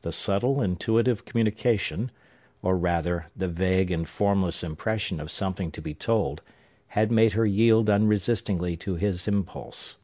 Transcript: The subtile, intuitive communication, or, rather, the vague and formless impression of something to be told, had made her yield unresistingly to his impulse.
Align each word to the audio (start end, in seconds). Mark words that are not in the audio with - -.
The 0.00 0.10
subtile, 0.10 0.62
intuitive 0.62 1.26
communication, 1.26 2.10
or, 2.62 2.78
rather, 2.78 3.26
the 3.36 3.46
vague 3.46 3.90
and 3.90 4.08
formless 4.08 4.64
impression 4.64 5.20
of 5.20 5.30
something 5.30 5.70
to 5.72 5.82
be 5.82 5.92
told, 5.92 6.40
had 6.96 7.12
made 7.12 7.34
her 7.34 7.44
yield 7.44 7.90
unresistingly 7.90 8.78
to 8.78 8.94
his 8.94 9.28
impulse. 9.28 9.98